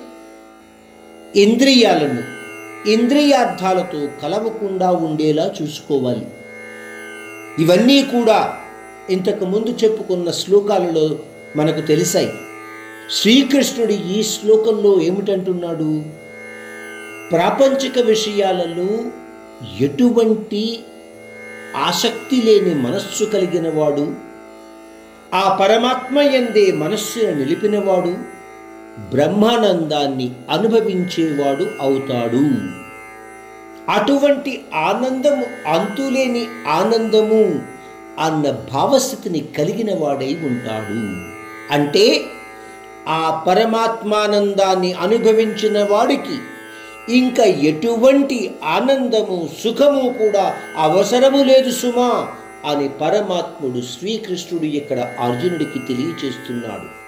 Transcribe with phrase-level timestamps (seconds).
[1.36, 2.42] ఇంద్రియాలను
[2.90, 6.28] ఇంద్రియార్థాలతో కలవకుండా ఉండేలా చూసుకోవాలి.
[7.60, 8.54] ఇవన్నీ కూడా
[9.10, 11.20] ఇంతకు ముందు చెప్పుకున్న శ్లోకాలలో
[11.56, 12.30] మనకు తెలిసాయి.
[13.12, 16.04] శ్రీకృష్ణుడు ఈ శ్లోకంలో ఏమిటంటున్నాడు?
[17.30, 19.12] ప్రాపంచిక విషయాలలో
[19.82, 20.80] ఎటువంటి
[21.76, 24.14] ఆసక్తి లేని మనస్సు కలిగిన వాడు
[25.34, 28.16] ఆ పరమాత్మ ఎందే మనస్సును నిలిపినవాడు
[29.12, 32.44] బ్రహ్మానందాన్ని అనుభవించేవాడు అవుతాడు.
[33.92, 37.60] అటువంటి ఆనందము అంతులేని ఆనందము
[38.20, 41.32] అన్న భావస్థితిని కలిగిన వాడై ఉంటాడు.
[41.74, 42.22] అంటే
[43.08, 46.38] ఆ పరమాత్మానందాన్ని అనుభవించిన వాడికి
[47.14, 52.28] ఇంకా ఎటువంటి ఆనందము సుఖము కూడా అవసరము లేదు సుమా
[52.66, 57.01] అని పరమాత్ముడు శ్రీకృష్ణుడు ఇక్కడ అర్జునుడికి తెలియచేస్తున్నాడు.